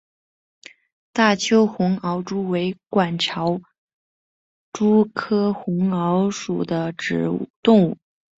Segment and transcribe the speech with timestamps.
[1.13, 3.61] 大邱红螯蛛为管巢
[4.73, 6.91] 蛛科红螯蛛属的
[7.61, 7.97] 动物。